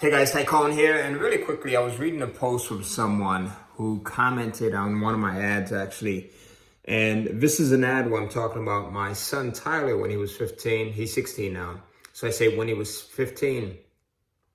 Hey 0.00 0.10
guys, 0.10 0.32
Ty 0.32 0.44
Cohen 0.44 0.72
here, 0.72 0.98
and 0.98 1.18
really 1.18 1.36
quickly, 1.36 1.76
I 1.76 1.80
was 1.80 1.98
reading 1.98 2.22
a 2.22 2.26
post 2.26 2.66
from 2.66 2.82
someone 2.82 3.52
who 3.74 4.00
commented 4.00 4.74
on 4.74 4.98
one 5.02 5.12
of 5.12 5.20
my 5.20 5.38
ads 5.38 5.72
actually. 5.72 6.30
And 6.86 7.26
this 7.38 7.60
is 7.60 7.70
an 7.72 7.84
ad 7.84 8.10
where 8.10 8.22
I'm 8.22 8.30
talking 8.30 8.62
about 8.62 8.94
my 8.94 9.12
son 9.12 9.52
Tyler 9.52 9.98
when 9.98 10.08
he 10.08 10.16
was 10.16 10.34
15. 10.34 10.94
He's 10.94 11.12
16 11.12 11.52
now. 11.52 11.82
So 12.14 12.26
I 12.26 12.30
say 12.30 12.56
when 12.56 12.66
he 12.66 12.72
was 12.72 12.98
15, 12.98 13.76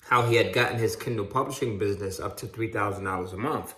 how 0.00 0.22
he 0.22 0.34
had 0.34 0.52
gotten 0.52 0.76
his 0.76 0.96
Kindle 0.96 1.24
publishing 1.24 1.78
business 1.78 2.18
up 2.18 2.36
to 2.38 2.46
$3,000 2.46 3.32
a 3.32 3.36
month. 3.36 3.76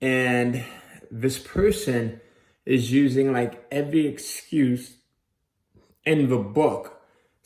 And 0.00 0.64
this 1.10 1.40
person 1.40 2.20
is 2.64 2.92
using 2.92 3.32
like 3.32 3.66
every 3.72 4.06
excuse 4.06 4.94
in 6.04 6.28
the 6.28 6.38
book 6.38 6.95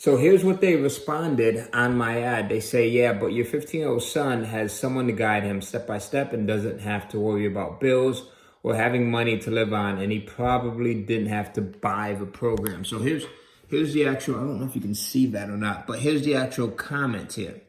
so 0.01 0.17
here's 0.17 0.43
what 0.43 0.63
they 0.63 0.77
responded 0.77 1.69
on 1.75 1.95
my 1.95 2.23
ad. 2.23 2.49
They 2.49 2.61
say, 2.61 2.89
yeah, 2.89 3.13
but 3.13 3.35
your 3.35 3.45
15 3.45 3.81
year 3.81 3.91
old 3.91 4.03
son 4.03 4.45
has 4.45 4.73
someone 4.73 5.09
to 5.09 5.13
guide 5.13 5.43
him 5.43 5.61
step 5.61 5.87
by 5.87 5.99
step 5.99 6.33
and 6.33 6.49
doesn't 6.49 6.81
have 6.81 7.07
to 7.11 7.21
worry 7.21 7.45
about 7.45 7.81
bills 7.81 8.27
or 8.63 8.75
having 8.75 9.11
money 9.11 9.39
to 9.41 9.51
live 9.51 9.75
on. 9.75 9.99
And 9.99 10.11
he 10.11 10.19
probably 10.19 10.95
didn't 10.95 11.27
have 11.27 11.53
to 11.53 11.61
buy 11.61 12.15
the 12.15 12.25
program. 12.25 12.83
So 12.87 12.99
here's, 12.99 13.27
here's 13.69 13.93
the 13.93 14.07
actual, 14.07 14.37
I 14.37 14.39
don't 14.39 14.61
know 14.61 14.65
if 14.65 14.75
you 14.75 14.81
can 14.81 14.95
see 14.95 15.27
that 15.27 15.51
or 15.51 15.59
not, 15.59 15.87
but 15.87 15.99
here's 15.99 16.23
the 16.23 16.35
actual 16.35 16.69
comment 16.69 17.35
here. 17.35 17.61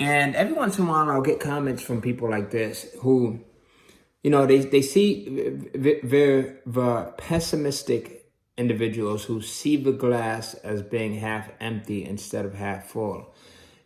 And 0.00 0.34
every 0.34 0.54
once 0.54 0.80
in 0.80 0.86
a 0.86 0.90
while, 0.90 1.08
I'll 1.08 1.22
get 1.22 1.38
comments 1.38 1.80
from 1.80 2.02
people 2.02 2.28
like 2.28 2.50
this 2.50 2.88
who, 3.02 3.38
you 4.24 4.32
know, 4.32 4.46
they, 4.46 4.58
they 4.64 4.82
see 4.82 5.28
they're 5.76 6.58
the 6.66 7.14
pessimistic 7.18 8.19
individuals 8.60 9.24
who 9.24 9.40
see 9.40 9.76
the 9.76 9.92
glass 9.92 10.52
as 10.54 10.82
being 10.82 11.14
half 11.14 11.50
empty 11.60 12.04
instead 12.04 12.44
of 12.44 12.54
half 12.54 12.86
full. 12.86 13.34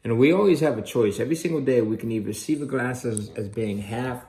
And 0.02 0.18
we 0.18 0.32
always 0.32 0.60
have 0.60 0.76
a 0.76 0.82
choice. 0.82 1.20
Every 1.20 1.36
single 1.36 1.60
day, 1.60 1.80
we 1.80 1.96
can 1.96 2.10
either 2.10 2.32
see 2.32 2.56
the 2.56 2.66
glass 2.66 3.04
as, 3.04 3.30
as 3.36 3.48
being 3.48 3.78
half 3.78 4.24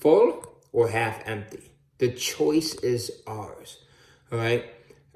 full 0.00 0.44
or 0.72 0.88
half 0.88 1.20
empty. 1.26 1.70
The 1.98 2.10
choice 2.12 2.74
is 2.76 3.12
ours. 3.26 3.78
All 4.32 4.38
right. 4.38 4.64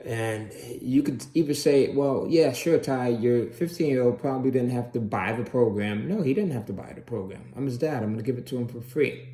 And 0.04 0.52
you 0.80 1.02
could 1.02 1.24
either 1.34 1.54
say, 1.54 1.92
well, 1.92 2.26
yeah, 2.28 2.52
sure, 2.52 2.78
Ty, 2.78 3.08
your 3.08 3.50
15 3.50 3.88
year 3.88 4.02
old 4.02 4.20
probably 4.20 4.50
didn't 4.52 4.70
have 4.70 4.92
to 4.92 5.00
buy 5.00 5.32
the 5.32 5.42
program. 5.42 6.06
No, 6.06 6.22
he 6.22 6.34
didn't 6.34 6.52
have 6.52 6.66
to 6.66 6.72
buy 6.72 6.92
the 6.94 7.00
program. 7.00 7.52
I'm 7.56 7.64
his 7.64 7.78
dad. 7.78 8.04
I'm 8.04 8.10
going 8.10 8.18
to 8.18 8.22
give 8.22 8.38
it 8.38 8.46
to 8.48 8.58
him 8.58 8.68
for 8.68 8.80
free. 8.80 9.28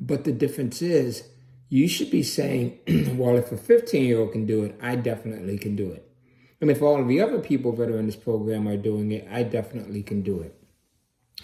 But 0.00 0.24
the 0.24 0.32
difference 0.32 0.80
is, 0.80 1.28
you 1.68 1.88
should 1.88 2.10
be 2.10 2.22
saying, 2.22 2.78
well, 3.16 3.36
if 3.36 3.52
a 3.52 3.56
15 3.56 4.04
year 4.04 4.20
old 4.20 4.32
can 4.32 4.46
do 4.46 4.64
it, 4.64 4.78
I 4.80 4.96
definitely 4.96 5.58
can 5.58 5.76
do 5.76 5.90
it. 5.90 6.08
And 6.60 6.70
if 6.70 6.80
all 6.80 7.00
of 7.00 7.08
the 7.08 7.20
other 7.20 7.38
people 7.38 7.72
that 7.72 7.90
are 7.90 7.98
in 7.98 8.06
this 8.06 8.16
program 8.16 8.66
are 8.66 8.76
doing 8.76 9.12
it, 9.12 9.26
I 9.30 9.42
definitely 9.42 10.02
can 10.02 10.22
do 10.22 10.40
it. 10.40 10.54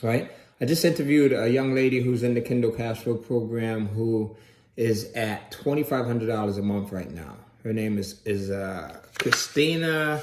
Right? 0.01 0.31
I 0.61 0.65
just 0.65 0.85
interviewed 0.85 1.33
a 1.33 1.49
young 1.49 1.75
lady 1.75 2.01
who's 2.01 2.23
in 2.23 2.35
the 2.35 2.41
Kindle 2.41 2.71
Cashflow 2.71 3.25
program 3.27 3.89
who 3.89 4.37
is 4.77 5.13
at 5.13 5.51
$2,500 5.53 6.59
a 6.59 6.63
month 6.63 6.93
right 6.93 7.11
now. 7.11 7.37
Her 7.63 7.73
name 7.73 7.99
is, 7.99 8.23
is 8.25 8.51
uh, 8.51 9.01
Christina 9.19 10.23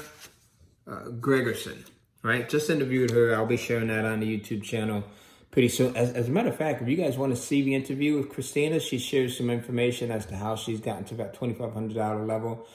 uh, 0.86 1.04
Gregerson, 1.20 1.84
right? 2.22 2.48
Just 2.48 2.68
interviewed 2.68 3.10
her. 3.10 3.34
I'll 3.34 3.46
be 3.46 3.56
sharing 3.56 3.88
that 3.88 4.04
on 4.04 4.20
the 4.20 4.38
YouTube 4.38 4.62
channel 4.62 5.04
pretty 5.50 5.68
soon. 5.68 5.96
As, 5.96 6.12
as 6.12 6.28
a 6.28 6.30
matter 6.30 6.48
of 6.48 6.56
fact, 6.56 6.82
if 6.82 6.88
you 6.88 6.96
guys 6.96 7.18
want 7.18 7.34
to 7.34 7.40
see 7.40 7.62
the 7.62 7.74
interview 7.74 8.16
with 8.16 8.28
Christina, 8.28 8.80
she 8.80 8.98
shares 8.98 9.36
some 9.36 9.50
information 9.50 10.10
as 10.10 10.26
to 10.26 10.36
how 10.36 10.56
she's 10.56 10.80
gotten 10.80 11.04
to 11.04 11.14
that 11.16 11.38
$2,500 11.38 12.26
level. 12.26 12.66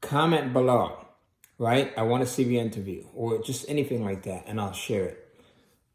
Comment 0.00 0.52
below, 0.52 1.06
right? 1.58 1.92
I 1.96 2.02
want 2.02 2.22
to 2.22 2.28
see 2.28 2.44
the 2.44 2.58
interview 2.58 3.04
or 3.14 3.42
just 3.42 3.68
anything 3.68 4.04
like 4.04 4.22
that, 4.24 4.44
and 4.46 4.60
I'll 4.60 4.72
share 4.72 5.04
it. 5.04 5.24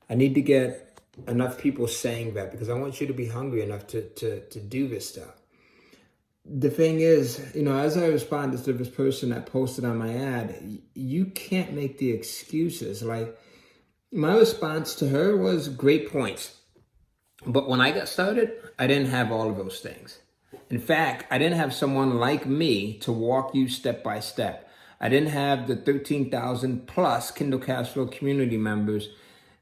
I 0.09 0.15
need 0.15 0.35
to 0.35 0.41
get 0.41 0.99
enough 1.27 1.57
people 1.57 1.87
saying 1.87 2.33
that 2.33 2.51
because 2.51 2.69
I 2.69 2.73
want 2.73 2.99
you 2.99 3.07
to 3.07 3.13
be 3.13 3.27
hungry 3.27 3.61
enough 3.61 3.87
to, 3.87 4.01
to, 4.01 4.41
to 4.41 4.59
do 4.59 4.87
this 4.87 5.07
stuff. 5.07 5.33
The 6.45 6.69
thing 6.69 6.99
is, 6.99 7.53
you 7.55 7.63
know, 7.63 7.77
as 7.77 7.95
I 7.95 8.07
responded 8.07 8.65
to 8.65 8.73
this 8.73 8.89
person 8.89 9.29
that 9.29 9.45
posted 9.45 9.85
on 9.85 9.97
my 9.97 10.13
ad, 10.13 10.81
you 10.93 11.25
can't 11.27 11.71
make 11.71 11.99
the 11.99 12.11
excuses. 12.11 13.01
Like, 13.01 13.37
my 14.13 14.37
response 14.37 14.93
to 14.95 15.09
her 15.09 15.35
was 15.35 15.69
great 15.69 16.11
points. 16.11 16.59
But 17.45 17.67
when 17.67 17.81
I 17.81 17.91
got 17.91 18.07
started, 18.07 18.51
I 18.77 18.85
didn't 18.85 19.09
have 19.09 19.31
all 19.31 19.49
of 19.49 19.57
those 19.57 19.79
things. 19.79 20.19
In 20.69 20.79
fact, 20.79 21.25
I 21.31 21.37
didn't 21.39 21.57
have 21.57 21.73
someone 21.73 22.19
like 22.19 22.45
me 22.45 22.97
to 22.99 23.11
walk 23.11 23.55
you 23.55 23.67
step 23.67 24.03
by 24.03 24.19
step. 24.19 24.69
I 25.01 25.09
didn't 25.09 25.29
have 25.29 25.67
the 25.67 25.75
13,000 25.75 26.87
plus 26.87 27.31
Kindle 27.31 27.59
Cashflow 27.59 28.11
community 28.11 28.55
members, 28.55 29.09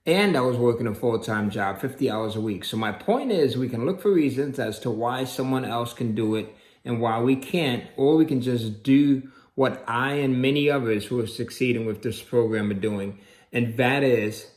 and 0.06 0.36
I 0.36 0.42
was 0.42 0.58
working 0.58 0.86
a 0.86 0.94
full 0.94 1.18
time 1.20 1.50
job, 1.50 1.80
50 1.80 2.12
hours 2.12 2.36
a 2.36 2.42
week. 2.42 2.66
So, 2.66 2.78
my 2.78 2.92
point 2.92 3.32
is, 3.32 3.58
we 3.58 3.70
can 3.70 3.86
look 3.86 4.02
for 4.02 4.12
reasons 4.12 4.60
as 4.60 4.80
to 4.80 4.92
why 4.92 5.24
someone 5.24 5.66
else 5.66 5.94
can 5.94 6.14
do 6.14 6.36
it 6.36 6.54
and 6.84 7.00
why 7.00 7.22
we 7.22 7.36
can't, 7.36 7.86
or 7.96 8.18
we 8.18 8.26
can 8.26 8.42
just 8.42 8.84
do 8.84 9.32
what 9.56 9.84
I 9.88 10.16
and 10.16 10.42
many 10.42 10.70
others 10.70 11.06
who 11.06 11.20
are 11.22 11.28
succeeding 11.28 11.86
with 11.86 12.02
this 12.04 12.22
program 12.22 12.70
are 12.70 12.76
doing 12.76 13.20
and 13.52 13.78
that 13.78 14.04
is 14.04 14.48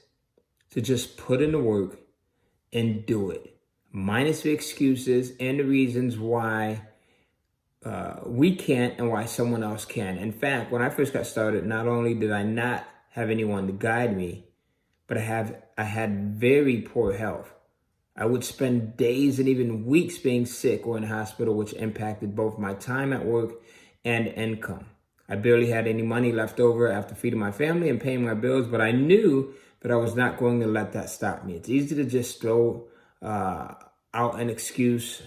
to 0.71 0.81
just 0.81 1.17
put 1.17 1.41
in 1.41 1.53
the 1.53 1.59
work 1.59 1.99
and 2.73 3.07
do 3.07 3.31
it, 3.31 3.57
minus 3.93 4.43
the 4.43 4.51
excuses 4.51 5.33
and 5.39 5.61
the 5.61 5.65
reasons 5.65 6.19
why 6.19 6.83
uh, 7.85 8.21
we 8.27 8.57
can't 8.57 8.99
and 8.99 9.11
why 9.11 9.25
someone 9.25 9.63
else 9.63 9.85
can. 9.85 10.17
In 10.19 10.33
fact, 10.33 10.73
when 10.73 10.83
I 10.83 10.89
first 10.89 11.13
got 11.13 11.27
started, 11.27 11.67
not 11.67 11.87
only 11.87 12.15
did 12.15 12.33
I 12.33 12.43
not 12.43 12.85
have 13.11 13.31
anyone 13.31 13.67
to 13.67 13.73
guide 13.73 14.17
me, 14.17 14.47
but 15.07 15.19
I 15.19 15.21
have 15.21 15.63
I 15.77 15.85
had 15.85 16.35
very 16.35 16.81
poor 16.81 17.13
health. 17.13 17.53
I 18.17 18.27
would 18.27 18.45
spend 18.45 18.97
days 18.97 19.39
and 19.39 19.49
even 19.49 19.87
weeks 19.87 20.19
being 20.19 20.47
sick 20.47 20.87
or 20.87 20.97
in 20.97 21.03
hospital, 21.03 21.55
which 21.55 21.73
impacted 21.75 22.35
both 22.35 22.59
my 22.59 22.75
time 22.75 23.13
at 23.13 23.25
work 23.25 23.53
and 24.05 24.29
income. 24.29 24.87
I 25.29 25.37
barely 25.37 25.71
had 25.71 25.87
any 25.87 26.03
money 26.03 26.33
left 26.33 26.61
over 26.61 26.91
after 26.91 27.15
feeding 27.15 27.39
my 27.39 27.53
family 27.53 27.89
and 27.89 28.01
paying 28.01 28.25
my 28.25 28.35
bills, 28.35 28.67
but 28.67 28.81
I 28.81 28.93
knew 28.93 29.55
that 29.81 29.91
I 29.91 29.97
was 29.97 30.15
not 30.15 30.39
going 30.39 30.61
to 30.61 30.67
let 30.67 30.93
that 30.93 31.11
stop 31.11 31.45
me. 31.45 31.55
It's 31.57 31.69
easy 31.69 31.95
to 31.97 32.05
just 32.05 32.41
throw 32.41 32.87
uh, 33.23 33.75
out 34.13 34.41
an 34.41 34.51
excuse 34.51 35.23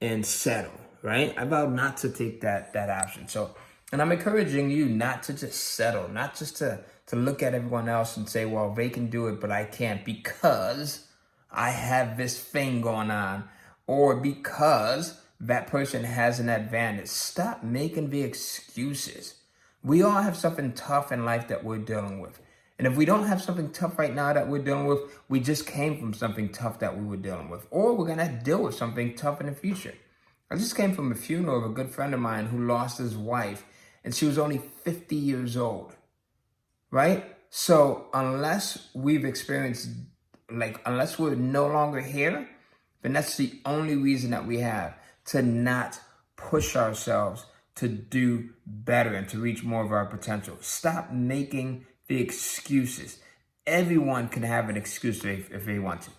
and 0.00 0.24
settle, 0.24 0.80
right? 1.02 1.34
I 1.36 1.44
vowed 1.44 1.72
not 1.72 1.96
to 1.98 2.10
take 2.10 2.40
that 2.40 2.72
that 2.72 2.90
option. 2.90 3.28
So, 3.28 3.54
and 3.92 4.00
I'm 4.00 4.12
encouraging 4.12 4.70
you 4.70 4.86
not 4.86 5.24
to 5.24 5.32
just 5.32 5.74
settle, 5.74 6.08
not 6.08 6.36
just 6.36 6.56
to 6.58 6.80
to 7.06 7.16
look 7.16 7.42
at 7.42 7.54
everyone 7.54 7.88
else 7.88 8.16
and 8.16 8.28
say, 8.28 8.46
"Well, 8.46 8.72
they 8.72 8.88
can 8.88 9.10
do 9.10 9.26
it, 9.28 9.40
but 9.40 9.50
I 9.50 9.64
can't 9.64 10.04
because 10.04 11.06
I 11.50 11.70
have 11.70 12.16
this 12.16 12.38
thing 12.38 12.80
going 12.80 13.10
on," 13.10 13.48
or 13.86 14.16
because 14.16 15.20
that 15.40 15.66
person 15.66 16.04
has 16.04 16.38
an 16.38 16.48
advantage. 16.48 17.08
Stop 17.08 17.62
making 17.62 18.10
the 18.10 18.22
excuses. 18.22 19.39
We 19.82 20.02
all 20.02 20.22
have 20.22 20.36
something 20.36 20.72
tough 20.72 21.10
in 21.12 21.24
life 21.24 21.48
that 21.48 21.64
we're 21.64 21.78
dealing 21.78 22.20
with. 22.20 22.40
And 22.78 22.86
if 22.86 22.96
we 22.96 23.04
don't 23.04 23.26
have 23.26 23.42
something 23.42 23.72
tough 23.72 23.98
right 23.98 24.14
now 24.14 24.32
that 24.32 24.48
we're 24.48 24.62
dealing 24.62 24.86
with, 24.86 25.00
we 25.28 25.40
just 25.40 25.66
came 25.66 25.98
from 25.98 26.14
something 26.14 26.48
tough 26.48 26.78
that 26.78 26.98
we 26.98 27.04
were 27.04 27.16
dealing 27.16 27.50
with. 27.50 27.66
Or 27.70 27.94
we're 27.94 28.06
going 28.06 28.18
to 28.18 28.40
deal 28.42 28.62
with 28.62 28.74
something 28.74 29.14
tough 29.14 29.40
in 29.40 29.46
the 29.46 29.52
future. 29.52 29.94
I 30.50 30.56
just 30.56 30.76
came 30.76 30.94
from 30.94 31.12
a 31.12 31.14
funeral 31.14 31.58
of 31.58 31.70
a 31.70 31.74
good 31.74 31.90
friend 31.90 32.14
of 32.14 32.20
mine 32.20 32.46
who 32.46 32.66
lost 32.66 32.98
his 32.98 33.16
wife, 33.16 33.64
and 34.02 34.14
she 34.14 34.24
was 34.26 34.38
only 34.38 34.62
50 34.82 35.14
years 35.14 35.56
old. 35.56 35.94
Right? 36.90 37.36
So, 37.50 38.06
unless 38.14 38.88
we've 38.94 39.24
experienced, 39.24 39.90
like, 40.50 40.80
unless 40.86 41.18
we're 41.18 41.34
no 41.34 41.66
longer 41.66 42.00
here, 42.00 42.48
then 43.02 43.12
that's 43.12 43.36
the 43.36 43.60
only 43.64 43.96
reason 43.96 44.30
that 44.30 44.46
we 44.46 44.58
have 44.60 44.94
to 45.26 45.42
not 45.42 46.00
push 46.36 46.76
ourselves 46.76 47.44
to 47.80 47.88
do 47.88 48.50
better 48.66 49.14
and 49.14 49.28
to 49.30 49.38
reach 49.38 49.64
more 49.64 49.82
of 49.82 49.90
our 49.90 50.06
potential. 50.06 50.56
Stop 50.60 51.12
making 51.12 51.86
the 52.08 52.20
excuses. 52.20 53.18
Everyone 53.66 54.28
can 54.28 54.42
have 54.42 54.68
an 54.68 54.76
excuse 54.76 55.24
if, 55.24 55.50
if 55.50 55.64
they 55.64 55.78
want 55.78 56.02
to. 56.02 56.10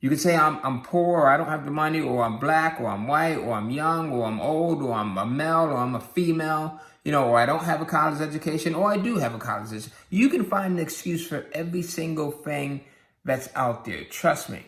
You 0.00 0.08
can 0.08 0.18
say 0.18 0.36
I'm, 0.36 0.60
I'm 0.62 0.82
poor, 0.82 1.22
or 1.22 1.28
I 1.28 1.36
don't 1.36 1.48
have 1.48 1.64
the 1.64 1.70
money, 1.70 2.00
or 2.00 2.22
I'm 2.22 2.38
black, 2.38 2.80
or 2.80 2.86
I'm 2.86 3.08
white, 3.08 3.36
or 3.36 3.54
I'm 3.54 3.70
young, 3.70 4.12
or 4.12 4.26
I'm 4.26 4.40
old, 4.40 4.82
or 4.82 4.92
I'm 4.92 5.16
a 5.18 5.26
male, 5.26 5.64
or 5.64 5.78
I'm 5.78 5.94
a 5.94 6.00
female, 6.00 6.78
you 7.04 7.10
know, 7.10 7.24
or 7.24 7.38
I 7.38 7.46
don't 7.46 7.64
have 7.64 7.80
a 7.80 7.86
college 7.86 8.20
education, 8.20 8.74
or 8.74 8.92
I 8.92 8.98
do 8.98 9.16
have 9.16 9.34
a 9.34 9.38
college 9.38 9.68
education. 9.68 9.92
You 10.10 10.28
can 10.28 10.44
find 10.44 10.74
an 10.74 10.78
excuse 10.78 11.26
for 11.26 11.46
every 11.52 11.82
single 11.82 12.30
thing 12.30 12.84
that's 13.24 13.48
out 13.56 13.84
there. 13.84 14.04
Trust 14.04 14.50
me. 14.50 14.66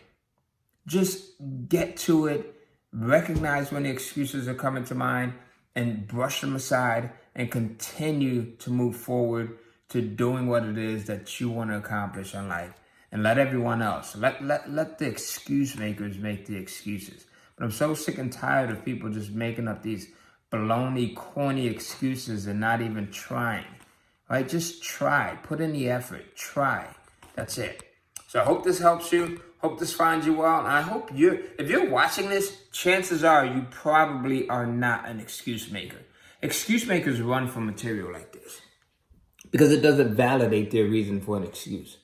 Just 0.86 1.32
get 1.68 1.98
to 1.98 2.26
it, 2.26 2.54
recognize 2.92 3.70
when 3.70 3.82
the 3.84 3.90
excuses 3.90 4.48
are 4.48 4.54
coming 4.54 4.84
to 4.84 4.94
mind, 4.94 5.34
and 5.76 6.08
brush 6.08 6.40
them 6.40 6.56
aside 6.56 7.10
and 7.36 7.52
continue 7.52 8.56
to 8.56 8.70
move 8.70 8.96
forward 8.96 9.58
to 9.90 10.00
doing 10.00 10.48
what 10.48 10.64
it 10.64 10.78
is 10.78 11.04
that 11.04 11.38
you 11.38 11.50
want 11.50 11.70
to 11.70 11.76
accomplish 11.76 12.34
in 12.34 12.48
life. 12.48 12.72
And 13.12 13.22
let 13.22 13.38
everyone 13.38 13.82
else 13.82 14.16
let 14.16 14.42
let 14.42 14.68
let 14.68 14.98
the 14.98 15.06
excuse 15.06 15.76
makers 15.76 16.18
make 16.18 16.46
the 16.46 16.56
excuses. 16.56 17.24
But 17.54 17.64
i'm 17.64 17.70
so 17.70 17.94
sick 17.94 18.18
and 18.18 18.32
tired 18.32 18.70
of 18.70 18.84
people 18.84 19.10
just 19.10 19.30
making 19.30 19.68
up 19.68 19.82
these 19.82 20.08
baloney 20.52 21.14
corny 21.14 21.66
excuses 21.66 22.46
and 22.46 22.58
not 22.58 22.80
even 22.80 23.10
trying. 23.12 23.64
Right? 24.28 24.48
Just 24.48 24.82
try. 24.82 25.38
Put 25.44 25.60
in 25.60 25.72
the 25.72 25.88
effort. 25.88 26.34
Try. 26.34 26.88
That's 27.36 27.58
it. 27.58 27.84
So 28.36 28.42
I 28.42 28.44
hope 28.44 28.64
this 28.64 28.80
helps 28.80 29.12
you. 29.12 29.40
Hope 29.60 29.78
this 29.78 29.94
finds 29.94 30.26
you 30.26 30.34
well. 30.34 30.58
And 30.58 30.68
I 30.68 30.82
hope 30.82 31.08
you're, 31.14 31.38
if 31.58 31.70
you're 31.70 31.88
watching 31.88 32.28
this, 32.28 32.54
chances 32.70 33.24
are 33.24 33.46
you 33.46 33.64
probably 33.70 34.46
are 34.50 34.66
not 34.66 35.08
an 35.08 35.20
excuse 35.20 35.70
maker. 35.70 36.02
Excuse 36.42 36.86
makers 36.86 37.18
run 37.22 37.48
from 37.48 37.64
material 37.64 38.12
like 38.12 38.34
this 38.34 38.60
because 39.50 39.72
it 39.72 39.80
doesn't 39.80 40.14
validate 40.14 40.70
their 40.70 40.84
reason 40.84 41.22
for 41.22 41.38
an 41.38 41.44
excuse. 41.44 41.96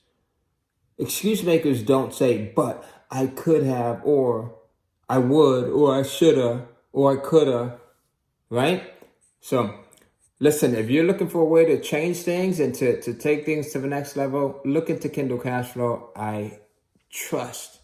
Excuse 0.97 1.43
makers 1.43 1.83
don't 1.83 2.15
say, 2.15 2.51
but 2.57 2.83
I 3.11 3.27
could 3.27 3.65
have, 3.65 4.01
or 4.03 4.55
I 5.11 5.19
would, 5.19 5.69
or 5.69 6.01
I 6.01 6.03
shoulda, 6.03 6.67
or 6.95 7.13
I 7.13 7.21
coulda, 7.21 7.79
right? 8.49 8.91
So 9.43 9.81
listen, 10.43 10.75
if 10.75 10.91
you're 10.91 11.05
looking 11.05 11.29
for 11.29 11.41
a 11.41 11.45
way 11.45 11.65
to 11.65 11.81
change 11.81 12.19
things 12.19 12.59
and 12.59 12.75
to, 12.75 13.01
to 13.01 13.15
take 13.15 13.47
things 13.47 13.71
to 13.71 13.79
the 13.79 13.87
next 13.87 14.17
level, 14.17 14.61
look 14.65 14.91
into 14.91 15.09
Kindle 15.09 15.39
Cashflow. 15.39 16.09
I 16.17 16.59
trust 17.09 17.79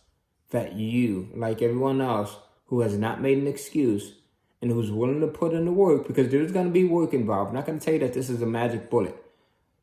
that 0.50 0.72
you, 0.72 1.30
like 1.36 1.62
everyone 1.62 2.00
else 2.00 2.34
who 2.66 2.80
has 2.80 2.98
not 2.98 3.22
made 3.22 3.38
an 3.38 3.46
excuse 3.46 4.14
and 4.60 4.72
who's 4.72 4.90
willing 4.90 5.20
to 5.20 5.28
put 5.28 5.52
in 5.52 5.66
the 5.66 5.72
work, 5.72 6.08
because 6.08 6.30
there's 6.30 6.50
going 6.50 6.66
to 6.66 6.72
be 6.72 6.84
work 6.84 7.14
involved. 7.14 7.50
I'm 7.50 7.54
not 7.54 7.64
going 7.64 7.78
to 7.78 7.84
tell 7.84 7.94
you 7.94 8.00
that 8.00 8.12
this 8.12 8.28
is 8.28 8.42
a 8.42 8.46
magic 8.46 8.90
bullet. 8.90 9.14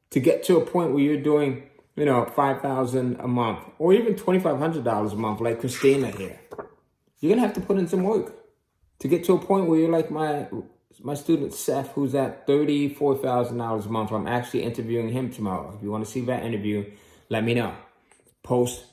To 0.10 0.20
get 0.20 0.44
to 0.44 0.58
a 0.58 0.66
point 0.66 0.92
where 0.92 1.02
you're 1.02 1.22
doing, 1.22 1.70
you 1.96 2.04
know, 2.04 2.26
5000 2.26 3.22
a 3.22 3.28
month 3.28 3.60
or 3.80 3.94
even 3.94 4.16
$2,500 4.16 5.14
a 5.14 5.16
month, 5.16 5.40
like 5.40 5.62
Christina 5.62 6.12
here, 6.12 6.42
you're 7.22 7.30
going 7.30 7.42
to 7.42 7.48
have 7.48 7.56
to 7.56 7.62
put 7.62 7.78
in 7.78 7.88
some 7.88 8.04
work. 8.04 8.36
To 9.00 9.08
get 9.08 9.24
to 9.26 9.34
a 9.34 9.40
point 9.40 9.68
where 9.68 9.80
you're 9.80 9.90
like 9.90 10.12
my 10.12 10.48
my 11.04 11.14
student 11.14 11.54
Seth, 11.54 11.92
who's 11.92 12.16
at 12.16 12.46
thirty-four 12.48 13.18
thousand 13.18 13.58
dollars 13.58 13.86
a 13.86 13.90
month. 13.90 14.12
I'm 14.12 14.28
actually 14.28 14.64
interviewing 14.64 15.10
him 15.10 15.32
tomorrow. 15.32 15.74
If 15.76 15.84
you 15.84 15.92
want 15.92 16.06
to 16.06 16.12
see 16.12 16.22
that 16.22 16.44
interview, 16.44 16.92
let 17.30 17.44
me 17.44 17.54
know. 17.54 17.74
Post 18.44 18.86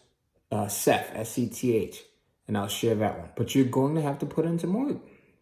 uh, 0.50 0.68
Seth 0.68 1.10
S 1.14 1.32
C 1.32 1.48
T 1.48 1.76
H, 1.76 2.02
and 2.48 2.56
I'll 2.56 2.68
share 2.68 2.94
that 2.96 3.18
one. 3.18 3.30
But 3.36 3.54
you're 3.54 3.66
going 3.66 3.94
to 3.94 4.02
have 4.02 4.18
to 4.20 4.26
put 4.26 4.44
in 4.44 4.58
some 4.58 4.74
work. 4.74 4.98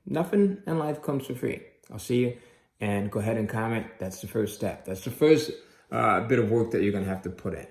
Nothing 0.07 0.63
in 0.67 0.79
life 0.79 1.03
comes 1.03 1.27
for 1.27 1.35
free. 1.35 1.61
I'll 1.93 1.99
see 1.99 2.21
you, 2.21 2.37
and 2.81 3.11
go 3.11 3.21
ahead 3.21 3.37
and 3.37 3.49
comment. 3.49 3.87
That's 3.99 4.21
the 4.21 4.29
first 4.29 4.55
step. 4.57 4.85
That's 4.85 5.05
the 5.05 5.11
first 5.11 5.53
uh, 5.93 6.21
bit 6.27 6.39
of 6.39 6.51
work 6.51 6.71
that 6.73 6.83
you're 6.83 6.93
going 6.93 7.05
to 7.05 7.11
have 7.11 7.23
to 7.23 7.31
put 7.31 7.55
in. 7.55 7.67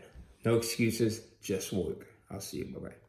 No 0.45 0.56
excuses, 0.56 1.21
just 1.41 1.74
work. 1.74 2.07
I'll 2.31 2.39
see 2.39 2.59
you. 2.59 2.65
Bye 2.65 2.89
bye. 2.89 3.08